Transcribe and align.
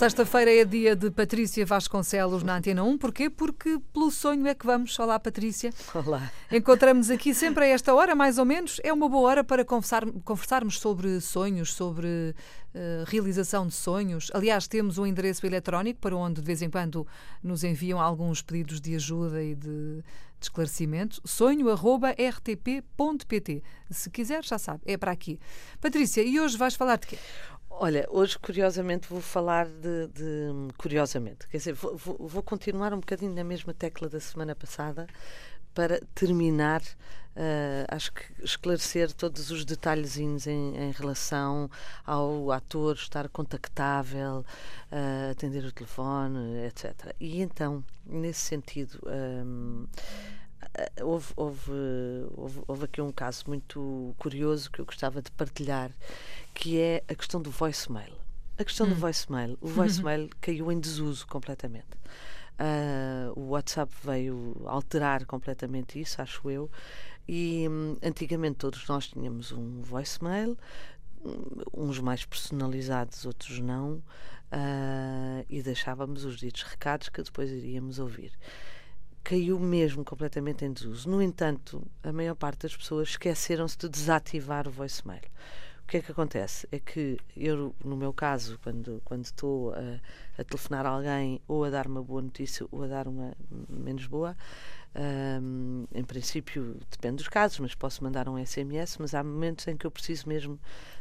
Sexta-feira 0.00 0.50
é 0.50 0.64
dia 0.64 0.96
de 0.96 1.10
Patrícia 1.10 1.66
Vasconcelos 1.66 2.42
na 2.42 2.56
Antena 2.56 2.82
1. 2.82 2.96
Porquê? 2.96 3.28
Porque 3.28 3.78
pelo 3.92 4.10
sonho 4.10 4.46
é 4.46 4.54
que 4.54 4.64
vamos. 4.64 4.98
Olá, 4.98 5.20
Patrícia. 5.20 5.74
Olá. 5.94 6.32
Encontramos 6.50 7.10
aqui 7.10 7.34
sempre 7.34 7.66
a 7.66 7.68
esta 7.68 7.94
hora, 7.94 8.14
mais 8.14 8.38
ou 8.38 8.46
menos. 8.46 8.80
É 8.82 8.90
uma 8.94 9.10
boa 9.10 9.28
hora 9.28 9.44
para 9.44 9.62
conversar, 9.62 10.06
conversarmos 10.24 10.80
sobre 10.80 11.20
sonhos, 11.20 11.74
sobre 11.74 12.34
uh, 12.74 13.04
realização 13.08 13.66
de 13.66 13.74
sonhos. 13.74 14.30
Aliás, 14.32 14.66
temos 14.66 14.96
um 14.96 15.04
endereço 15.04 15.44
eletrónico 15.44 16.00
para 16.00 16.16
onde 16.16 16.40
de 16.40 16.46
vez 16.46 16.62
em 16.62 16.70
quando 16.70 17.06
nos 17.42 17.62
enviam 17.62 18.00
alguns 18.00 18.40
pedidos 18.40 18.80
de 18.80 18.94
ajuda 18.94 19.42
e 19.42 19.54
de, 19.54 19.96
de 19.96 20.02
esclarecimento. 20.40 21.20
sonho.rtp.pt. 21.26 22.02
Se 23.90 24.08
quiser, 24.08 24.42
já 24.44 24.58
sabe, 24.58 24.80
é 24.86 24.96
para 24.96 25.12
aqui. 25.12 25.38
Patrícia, 25.78 26.22
e 26.22 26.40
hoje 26.40 26.56
vais 26.56 26.74
falar 26.74 26.96
de 26.96 27.06
quê? 27.06 27.18
Olha, 27.70 28.06
hoje 28.10 28.38
curiosamente 28.38 29.08
vou 29.08 29.20
falar 29.20 29.66
de. 29.66 30.08
de 30.08 30.72
curiosamente, 30.76 31.46
quer 31.48 31.58
dizer, 31.58 31.72
vou, 31.72 31.96
vou, 31.96 32.42
continuar 32.42 32.92
um 32.92 32.98
bocadinho 33.00 33.32
na 33.32 33.44
mesma 33.44 33.72
tecla 33.72 34.08
da 34.08 34.20
semana 34.20 34.54
passada 34.54 35.06
para 35.72 36.00
terminar, 36.14 36.82
uh, 36.82 37.86
acho 37.88 38.12
que 38.12 38.24
esclarecer 38.42 39.12
todos 39.12 39.50
os 39.50 39.64
detalhezinhos 39.64 40.46
em, 40.46 40.76
em 40.76 40.90
relação 40.90 41.70
ao 42.04 42.50
ator 42.50 42.96
estar 42.96 43.28
contactável, 43.28 44.44
uh, 44.90 45.30
atender 45.30 45.64
o 45.64 45.72
telefone, 45.72 46.66
etc. 46.66 47.14
E 47.20 47.40
então, 47.40 47.84
nesse 48.04 48.40
sentido. 48.40 48.98
Um, 49.06 49.86
eh, 49.94 50.39
houve, 51.02 51.32
houve, 51.36 51.72
houve, 52.36 52.60
houve, 52.66 52.84
aqui 52.84 53.00
um 53.00 53.12
caso 53.12 53.44
muito 53.48 54.14
curioso 54.18 54.70
que 54.70 54.80
eu 54.80 54.84
gostava 54.84 55.20
de 55.20 55.30
partilhar, 55.32 55.90
que 56.54 56.78
é 56.78 57.02
a 57.08 57.14
questão 57.14 57.40
do 57.40 57.50
voicemail. 57.50 58.12
A 58.58 58.64
questão 58.64 58.86
hum. 58.86 58.90
do 58.90 58.94
voicemail. 58.96 59.58
O 59.60 59.66
voicemail 59.68 60.28
caiu 60.40 60.70
em 60.70 60.78
desuso 60.78 61.26
completamente. 61.26 61.98
Uh, 62.58 63.32
o 63.40 63.48
WhatsApp 63.50 63.92
veio 64.04 64.62
alterar 64.66 65.24
completamente 65.24 65.98
isso, 66.00 66.20
acho 66.20 66.50
eu. 66.50 66.70
E 67.26 67.66
um, 67.68 67.96
antigamente 68.02 68.56
todos 68.56 68.86
nós 68.86 69.08
tínhamos 69.08 69.50
um 69.52 69.80
voicemail, 69.82 70.58
uns 71.72 71.98
mais 72.00 72.24
personalizados, 72.24 73.24
outros 73.24 73.58
não, 73.60 74.02
uh, 74.52 75.44
e 75.48 75.62
deixávamos 75.62 76.24
os 76.24 76.38
ditos 76.38 76.62
recados 76.62 77.08
que 77.08 77.22
depois 77.22 77.50
iríamos 77.50 77.98
ouvir 77.98 78.32
caiu 79.22 79.58
mesmo 79.58 80.04
completamente 80.04 80.64
em 80.64 80.72
desuso. 80.72 81.08
No 81.08 81.22
entanto, 81.22 81.86
a 82.02 82.12
maior 82.12 82.34
parte 82.34 82.62
das 82.62 82.76
pessoas 82.76 83.10
esqueceram-se 83.10 83.76
de 83.78 83.88
desativar 83.88 84.66
o 84.66 84.70
voicemail. 84.70 85.22
O 85.82 85.86
que 85.90 85.96
é 85.96 86.02
que 86.02 86.12
acontece? 86.12 86.68
É 86.70 86.78
que 86.78 87.18
eu, 87.36 87.74
no 87.84 87.96
meu 87.96 88.12
caso, 88.12 88.58
quando, 88.62 89.02
quando 89.04 89.24
estou 89.24 89.74
a, 89.74 90.00
a 90.38 90.44
telefonar 90.44 90.86
a 90.86 90.90
alguém 90.90 91.40
ou 91.48 91.64
a 91.64 91.70
dar 91.70 91.86
uma 91.86 92.02
boa 92.02 92.22
notícia 92.22 92.64
ou 92.70 92.84
a 92.84 92.86
dar 92.86 93.08
uma 93.08 93.32
menos 93.68 94.06
boa, 94.06 94.36
um, 94.94 95.86
em 95.92 96.04
princípio 96.04 96.76
depende 96.90 97.16
dos 97.16 97.28
casos, 97.28 97.58
mas 97.58 97.74
posso 97.74 98.02
mandar 98.02 98.28
um 98.28 98.44
SMS, 98.44 98.98
mas 98.98 99.14
há 99.14 99.22
momentos 99.22 99.66
em 99.68 99.76
que 99.76 99.86
eu 99.86 99.90
preciso 99.90 100.28
mesmo 100.28 100.58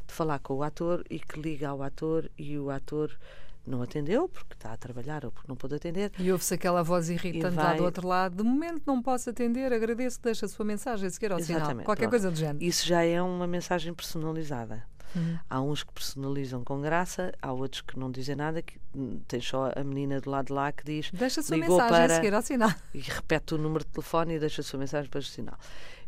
de 0.07 0.13
falar 0.13 0.39
com 0.39 0.55
o 0.55 0.63
ator 0.63 1.03
e 1.09 1.19
que 1.19 1.39
liga 1.39 1.69
ao 1.69 1.81
ator 1.81 2.29
e 2.37 2.57
o 2.57 2.69
ator 2.69 3.15
não 3.65 3.81
atendeu 3.81 4.27
porque 4.27 4.53
está 4.53 4.73
a 4.73 4.77
trabalhar 4.77 5.25
ou 5.25 5.31
porque 5.31 5.47
não 5.47 5.55
pôde 5.55 5.75
atender. 5.75 6.11
E 6.17 6.31
ouve-se 6.31 6.53
aquela 6.53 6.83
voz 6.83 7.09
irritante 7.09 7.55
vai... 7.55 7.65
lá 7.65 7.73
do 7.73 7.83
outro 7.83 8.07
lado. 8.07 8.35
De 8.37 8.43
momento 8.43 8.83
não 8.85 9.01
posso 9.01 9.29
atender, 9.29 9.71
agradeço, 9.71 10.19
deixa 10.21 10.45
a 10.45 10.49
sua 10.49 10.65
mensagem, 10.65 11.09
se 11.09 11.19
quer 11.19 11.31
ao 11.31 11.39
Exatamente, 11.39 11.67
sinal. 11.69 11.85
Qualquer 11.85 12.07
pronto. 12.07 12.11
coisa 12.11 12.31
do 12.31 12.37
género. 12.37 12.63
Isso 12.63 12.85
já 12.87 13.03
é 13.03 13.21
uma 13.21 13.47
mensagem 13.47 13.93
personalizada. 13.93 14.83
Uhum. 15.15 15.39
Há 15.49 15.61
uns 15.61 15.83
que 15.83 15.91
personalizam 15.91 16.63
com 16.63 16.81
graça, 16.81 17.33
há 17.41 17.51
outros 17.51 17.81
que 17.81 17.97
não 17.97 18.11
dizem 18.11 18.35
nada, 18.35 18.61
que 18.61 18.79
tem 19.27 19.41
só 19.41 19.71
a 19.75 19.83
menina 19.83 20.21
do 20.21 20.29
lado 20.29 20.47
de 20.47 20.53
lá 20.53 20.71
que 20.71 20.83
diz 20.83 21.09
deixa 21.11 21.41
a 21.41 21.43
sua 21.43 21.57
mensagem 21.57 21.87
para, 21.87 22.05
a 22.05 22.15
seguir 22.15 22.33
ao 22.33 22.41
sinal. 22.41 22.71
E 22.93 22.99
repete 22.99 23.55
o 23.55 23.57
número 23.57 23.83
de 23.83 23.91
telefone 23.91 24.35
e 24.35 24.39
deixa 24.39 24.61
a 24.61 24.63
sua 24.63 24.79
mensagem 24.79 25.09
para 25.09 25.19
o 25.19 25.23
sinal. 25.23 25.57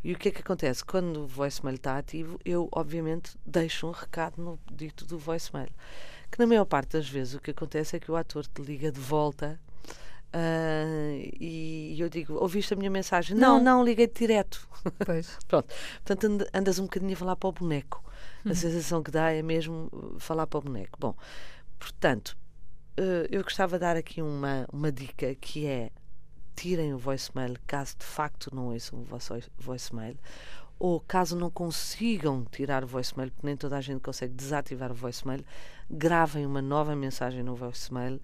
E 0.04 0.14
o 0.14 0.18
que 0.18 0.30
é 0.30 0.32
que 0.32 0.42
acontece? 0.42 0.84
Quando 0.84 1.24
o 1.24 1.28
voicemail 1.28 1.76
está 1.76 1.98
ativo, 1.98 2.40
eu, 2.44 2.68
obviamente, 2.72 3.38
deixo 3.46 3.88
um 3.88 3.92
recado 3.92 4.42
no 4.42 4.60
dito 4.72 5.06
do 5.06 5.18
voicemail 5.18 5.70
que 6.32 6.40
na 6.40 6.48
maior 6.48 6.66
parte 6.66 6.94
das 6.94 7.10
vezes 7.10 7.34
o 7.34 7.40
que 7.40 7.52
acontece 7.52 7.98
é 7.98 8.00
que 8.00 8.10
o 8.10 8.16
ator 8.16 8.48
te 8.48 8.62
liga 8.62 8.92
de 8.92 9.00
volta 9.00 9.60
uh, 10.34 11.32
e 11.40 11.96
eu 12.00 12.10
digo, 12.10 12.36
ouviste 12.36 12.74
a 12.74 12.78
minha 12.78 12.90
mensagem? 12.90 13.36
Não, 13.36 13.58
não, 13.58 13.78
não 13.78 13.84
liguei-te 13.84 14.20
direto. 14.20 14.68
Pois. 15.06 15.38
Pronto. 15.48 15.74
Portanto, 16.04 16.48
andas 16.54 16.80
um 16.80 16.84
bocadinho 16.84 17.14
a 17.14 17.18
falar 17.18 17.36
para 17.36 17.50
o 17.50 17.52
boneco. 17.52 18.04
A 18.46 18.50
uhum. 18.50 18.56
sensação 18.56 19.04
que 19.04 19.12
dá 19.12 19.32
é 19.32 19.42
mesmo 19.42 19.90
uh, 19.92 20.20
falar 20.20 20.48
para 20.48 20.60
o 20.60 20.62
boneco. 20.62 20.98
Bom, 21.00 21.16
portanto, 21.78 22.38
uh, 22.98 23.28
eu 23.30 23.44
gostava 23.44 23.78
de 23.78 23.82
dar 23.82 23.98
aqui 23.98 24.22
uma, 24.22 24.66
uma 24.72 24.92
dica 24.92 25.36
que 25.36 25.68
é 25.68 25.92
tirem 26.56 26.94
o 26.94 26.98
voicemail 26.98 27.56
caso 27.66 27.96
de 27.98 28.06
facto 28.06 28.54
não 28.54 28.68
ouçam 28.68 29.00
o 29.00 29.04
vosso 29.04 29.34
voicemail 29.58 30.18
ou 30.82 31.00
caso 31.00 31.38
não 31.38 31.52
consigam 31.52 32.44
tirar 32.52 32.84
o 32.84 32.88
voicemail, 32.88 33.30
porque 33.30 33.46
nem 33.46 33.56
toda 33.56 33.78
a 33.78 33.82
gente 33.82 34.02
consegue 34.02 34.34
desativar 34.34 34.92
o 34.92 34.96
voicemail, 34.96 35.46
gravem 35.88 36.44
uma 36.44 36.60
nova 36.60 36.96
mensagem 36.96 37.44
no 37.44 37.56
voicemail 37.56 38.20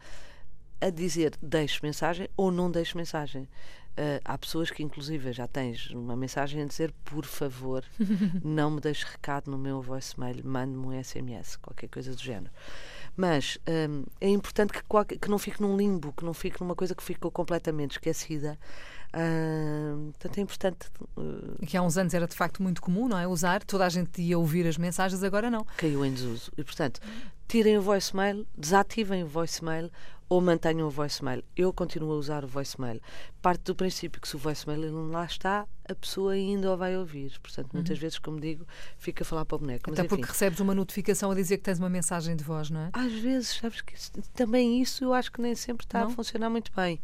a 0.81 0.89
dizer 0.89 1.35
deixe 1.39 1.79
mensagem 1.83 2.27
ou 2.35 2.51
não 2.51 2.71
deixe 2.71 2.97
mensagem. 2.97 3.43
Uh, 3.43 4.21
há 4.25 4.35
pessoas 4.39 4.71
que, 4.71 4.81
inclusive, 4.81 5.31
já 5.33 5.47
tens 5.47 5.91
uma 5.91 6.15
mensagem 6.15 6.63
a 6.63 6.65
dizer 6.65 6.91
por 7.05 7.25
favor, 7.25 7.83
não 8.43 8.71
me 8.71 8.81
deixe 8.81 9.05
recado 9.05 9.51
no 9.51 9.57
meu 9.57 9.79
voicemail, 9.79 10.41
mande-me 10.43 10.87
um 10.87 11.03
SMS, 11.03 11.57
qualquer 11.57 11.89
coisa 11.89 12.11
do 12.11 12.21
género. 12.21 12.51
Mas 13.15 13.59
um, 13.67 14.03
é 14.19 14.29
importante 14.29 14.73
que, 14.73 14.83
qualquer, 14.83 15.19
que 15.19 15.29
não 15.29 15.37
fique 15.37 15.61
num 15.61 15.77
limbo, 15.77 16.11
que 16.11 16.25
não 16.25 16.33
fique 16.33 16.59
numa 16.59 16.75
coisa 16.75 16.95
que 16.95 17.03
ficou 17.03 17.29
completamente 17.29 17.91
esquecida. 17.91 18.57
Uh, 19.13 20.11
portanto, 20.11 20.37
é 20.37 20.41
importante. 20.41 20.87
Uh, 21.15 21.65
que 21.65 21.77
há 21.77 21.81
uns 21.81 21.97
anos 21.97 22.13
era 22.13 22.27
de 22.27 22.35
facto 22.35 22.61
muito 22.61 22.81
comum, 22.81 23.07
não 23.07 23.17
é? 23.17 23.27
Usar, 23.27 23.63
toda 23.63 23.85
a 23.85 23.89
gente 23.89 24.21
ia 24.21 24.37
ouvir 24.37 24.67
as 24.67 24.77
mensagens, 24.77 25.23
agora 25.23 25.49
não. 25.49 25.65
Caiu 25.77 26.05
em 26.05 26.13
desuso. 26.13 26.51
E, 26.57 26.63
portanto, 26.63 26.99
tirem 27.47 27.77
o 27.77 27.81
voicemail, 27.81 28.45
desativem 28.57 29.23
o 29.23 29.27
voicemail 29.27 29.89
ou 30.29 30.41
mantenham 30.41 30.87
o 30.87 30.89
voicemail. 30.89 31.43
Eu 31.55 31.71
continuo 31.71 32.11
a 32.11 32.15
usar 32.15 32.43
o 32.43 32.47
voicemail. 32.47 32.99
Parte 33.41 33.63
do 33.63 33.75
princípio 33.75 34.19
que 34.19 34.27
se 34.27 34.35
o 34.35 34.39
voicemail 34.39 34.91
não 34.91 35.09
lá 35.09 35.25
está, 35.25 35.65
a 35.87 35.95
pessoa 35.95 36.33
ainda 36.33 36.73
o 36.73 36.77
vai 36.77 36.97
ouvir. 36.97 37.31
Portanto, 37.41 37.69
muitas 37.73 37.97
uhum. 37.97 38.01
vezes, 38.01 38.19
como 38.19 38.39
digo, 38.39 38.67
fica 38.97 39.23
a 39.23 39.25
falar 39.25 39.45
para 39.45 39.55
o 39.55 39.59
boneco. 39.59 39.89
Até 39.89 40.01
Mas, 40.01 40.09
porque 40.09 40.25
recebes 40.25 40.59
uma 40.59 40.75
notificação 40.75 41.31
a 41.31 41.35
dizer 41.35 41.57
que 41.57 41.63
tens 41.63 41.79
uma 41.79 41.89
mensagem 41.89 42.35
de 42.35 42.43
voz, 42.43 42.69
não 42.69 42.81
é? 42.81 42.89
Às 42.91 43.13
vezes, 43.13 43.57
sabes 43.61 43.81
que 43.81 43.95
isso, 43.95 44.11
também 44.33 44.81
isso 44.81 45.03
eu 45.03 45.13
acho 45.13 45.31
que 45.31 45.41
nem 45.41 45.55
sempre 45.55 45.85
está 45.85 46.01
não? 46.01 46.07
a 46.07 46.09
funcionar 46.11 46.49
muito 46.49 46.71
bem. 46.75 46.99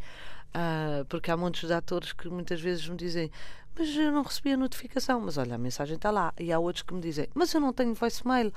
Uh, 0.56 1.04
porque 1.06 1.32
há 1.32 1.38
muitos 1.38 1.72
atores 1.72 2.14
que 2.14 2.30
muitas 2.30 2.62
vezes 2.62 2.88
me 2.88 2.96
dizem 2.96 3.32
mas 3.76 3.90
eu 3.96 4.12
não 4.12 4.22
recebi 4.22 4.54
a 4.54 4.58
notificação, 4.58 5.20
mas 5.20 5.36
olha, 5.36 5.56
a 5.56 5.58
mensagem 5.58 5.96
está 5.96 6.12
lá. 6.12 6.32
E 6.40 6.54
há 6.54 6.60
outros 6.60 6.84
que 6.84 6.94
me 6.94 7.02
dizem, 7.02 7.28
mas 7.34 7.52
eu 7.56 7.60
não 7.60 7.74
tenho 7.74 7.96
voicemail 7.96 8.54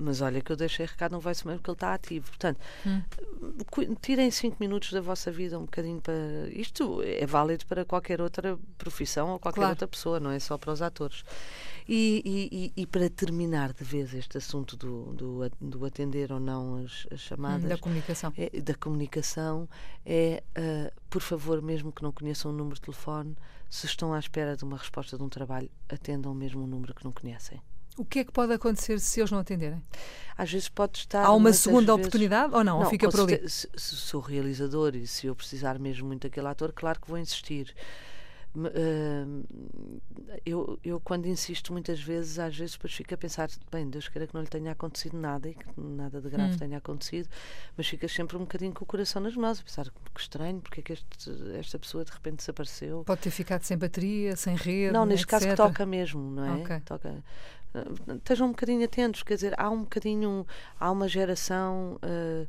mas 0.00 0.20
olha 0.20 0.40
que 0.40 0.52
eu 0.52 0.56
deixei 0.56 0.86
recado 0.86 1.12
no 1.12 1.20
voicemail 1.20 1.58
porque 1.58 1.70
ele 1.70 1.76
está 1.76 1.94
ativo. 1.94 2.28
Portanto, 2.28 2.60
hum. 2.86 3.02
tirem 4.00 4.30
cinco 4.30 4.56
minutos 4.60 4.92
da 4.92 5.00
vossa 5.00 5.30
vida 5.30 5.58
um 5.58 5.62
bocadinho 5.62 6.00
para. 6.00 6.14
Isto 6.52 7.02
é 7.02 7.26
válido 7.26 7.66
para 7.66 7.84
qualquer 7.84 8.20
outra 8.20 8.58
profissão 8.76 9.30
ou 9.30 9.38
qualquer 9.38 9.60
claro. 9.60 9.72
outra 9.72 9.88
pessoa, 9.88 10.20
não 10.20 10.30
é 10.30 10.38
só 10.38 10.56
para 10.56 10.72
os 10.72 10.80
atores. 10.80 11.24
E, 11.90 12.70
e, 12.76 12.82
e, 12.82 12.86
para 12.86 13.08
terminar 13.08 13.72
de 13.72 13.82
vez 13.82 14.12
este 14.12 14.36
assunto 14.36 14.76
do, 14.76 15.14
do, 15.14 15.50
do 15.58 15.84
atender 15.86 16.30
ou 16.30 16.38
não 16.38 16.84
as, 16.84 17.06
as 17.10 17.20
chamadas. 17.20 17.64
Hum, 17.64 17.68
da 17.68 17.78
comunicação. 17.78 18.32
É, 18.36 18.60
da 18.60 18.74
comunicação 18.74 19.68
é, 20.04 20.42
uh, 20.50 21.00
por 21.08 21.22
favor, 21.22 21.62
mesmo 21.62 21.90
que 21.90 22.02
não 22.02 22.12
conheçam 22.12 22.50
o 22.50 22.54
número 22.54 22.74
de 22.74 22.82
telefone, 22.82 23.34
se 23.70 23.86
estão 23.86 24.12
à 24.12 24.18
espera 24.18 24.54
de 24.54 24.64
uma 24.64 24.76
resposta 24.76 25.16
de 25.16 25.22
um 25.22 25.30
trabalho, 25.30 25.70
atendam 25.88 26.34
mesmo 26.34 26.62
o 26.62 26.66
número 26.66 26.94
que 26.94 27.04
não 27.04 27.12
conhecem. 27.12 27.58
O 27.96 28.04
que 28.04 28.20
é 28.20 28.24
que 28.24 28.30
pode 28.30 28.52
acontecer 28.52 29.00
se 29.00 29.20
eles 29.20 29.30
não 29.30 29.40
atenderem? 29.40 29.82
Às 30.36 30.52
vezes 30.52 30.68
pode 30.68 30.98
estar. 30.98 31.24
Há 31.24 31.32
uma 31.32 31.52
segunda 31.52 31.92
vezes... 31.92 31.98
oportunidade 31.98 32.54
ou 32.54 32.62
não? 32.62 32.78
não 32.78 32.84
ou 32.84 32.90
fica 32.90 33.10
por 33.10 33.20
ali? 33.20 33.48
Se, 33.48 33.68
se 33.74 33.96
sou 33.96 34.20
realizador 34.20 34.94
e 34.94 35.04
se 35.06 35.26
eu 35.26 35.34
precisar 35.34 35.78
mesmo 35.80 36.06
muito 36.06 36.22
daquele 36.22 36.46
ator, 36.46 36.72
claro 36.72 37.00
que 37.00 37.08
vou 37.08 37.18
insistir. 37.18 37.74
Uh, 38.54 39.44
eu, 40.48 40.78
eu, 40.84 41.00
quando 41.00 41.26
insisto 41.26 41.72
muitas 41.72 42.00
vezes, 42.00 42.38
às 42.38 42.56
vezes 42.56 42.72
depois 42.74 42.92
fico 42.92 43.14
a 43.14 43.16
pensar, 43.16 43.48
bem, 43.70 43.88
Deus 43.88 44.08
queira 44.08 44.26
que 44.26 44.34
não 44.34 44.42
lhe 44.42 44.48
tenha 44.48 44.72
acontecido 44.72 45.16
nada 45.16 45.48
e 45.48 45.54
que 45.54 45.66
nada 45.76 46.20
de 46.20 46.28
grave 46.28 46.54
hum. 46.54 46.58
tenha 46.58 46.78
acontecido, 46.78 47.28
mas 47.76 47.86
fica 47.86 48.08
sempre 48.08 48.36
um 48.36 48.40
bocadinho 48.40 48.72
com 48.72 48.84
o 48.84 48.86
coração 48.86 49.22
nas 49.22 49.36
mãos, 49.36 49.60
a 49.60 49.62
pensar 49.62 49.90
que 49.90 50.20
estranho, 50.20 50.60
porque 50.60 50.80
é 50.80 50.82
que 50.82 50.92
este, 50.92 51.30
esta 51.58 51.78
pessoa 51.78 52.04
de 52.04 52.12
repente 52.12 52.36
desapareceu. 52.36 53.04
Pode 53.04 53.20
ter 53.20 53.30
ficado 53.30 53.62
sem 53.62 53.76
bateria, 53.76 54.36
sem 54.36 54.54
rede. 54.54 54.92
Não, 54.92 55.04
neste 55.04 55.24
etc. 55.24 55.30
caso 55.30 55.56
toca 55.56 55.86
mesmo, 55.86 56.30
não 56.30 56.44
é? 56.44 56.62
Okay. 56.62 56.80
Toca 56.80 57.24
estejam 58.16 58.48
um 58.48 58.50
bocadinho 58.50 58.84
atentos, 58.84 59.22
quer 59.22 59.34
dizer, 59.34 59.54
há 59.58 59.68
um 59.68 59.82
bocadinho, 59.82 60.46
há 60.78 60.90
uma 60.90 61.08
geração, 61.08 61.98
uh, 62.02 62.48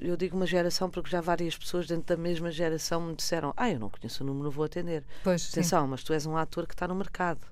eu 0.00 0.16
digo 0.16 0.36
uma 0.36 0.46
geração 0.46 0.88
porque 0.88 1.10
já 1.10 1.20
várias 1.20 1.56
pessoas 1.56 1.86
dentro 1.86 2.16
da 2.16 2.20
mesma 2.20 2.50
geração 2.50 3.00
me 3.00 3.14
disseram, 3.14 3.52
ah, 3.56 3.70
eu 3.70 3.78
não 3.78 3.90
conheço 3.90 4.22
o 4.22 4.26
número, 4.26 4.44
não 4.44 4.50
vou 4.50 4.64
atender. 4.64 5.04
Pois, 5.24 5.48
Atenção, 5.50 5.84
sim. 5.84 5.90
mas 5.90 6.02
tu 6.04 6.12
és 6.12 6.26
um 6.26 6.36
ator 6.36 6.66
que 6.66 6.74
está 6.74 6.86
no 6.86 6.94
mercado 6.94 7.46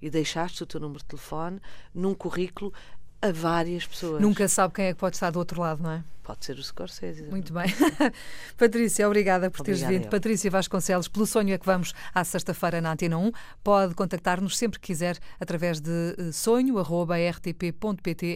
e 0.00 0.08
deixaste 0.08 0.62
o 0.62 0.66
teu 0.66 0.80
número 0.80 1.00
de 1.00 1.04
telefone 1.04 1.60
num 1.94 2.14
currículo 2.14 2.72
a 3.22 3.32
várias 3.32 3.86
pessoas. 3.86 4.20
Nunca 4.20 4.48
sabe 4.48 4.74
quem 4.74 4.86
é 4.86 4.92
que 4.92 4.98
pode 4.98 5.16
estar 5.16 5.30
do 5.30 5.38
outro 5.38 5.60
lado, 5.60 5.82
não 5.82 5.90
é? 5.90 6.02
Pode 6.22 6.44
ser 6.44 6.56
o 6.56 6.62
Scorsese. 6.62 7.24
Muito 7.24 7.52
bem. 7.52 7.66
Patrícia, 8.56 9.04
obrigada 9.06 9.50
por 9.50 9.64
teres 9.64 9.80
vindo. 9.82 10.04
eu. 10.04 10.10
Patrícia 10.10 10.48
Vasconcelos, 10.50 11.08
pelo 11.08 11.26
sonho 11.26 11.52
é 11.52 11.58
que 11.58 11.66
vamos 11.66 11.92
à 12.14 12.22
sexta-feira 12.22 12.80
na 12.80 12.92
Antena 12.92 13.18
1. 13.18 13.32
Pode 13.64 13.94
contactar-nos 13.94 14.56
sempre 14.56 14.78
que 14.78 14.86
quiser 14.86 15.18
através 15.40 15.80
de 15.80 16.14
eh, 16.16 16.30
sonho.rtp.pt 16.32 17.56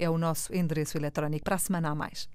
é 0.01 0.11
o 0.11 0.19
nosso 0.19 0.53
endereço 0.53 0.99
eletrónico. 0.99 1.45
Para 1.45 1.55
a 1.55 1.59
semana 1.59 1.91
a 1.91 1.95
mais. 1.95 2.29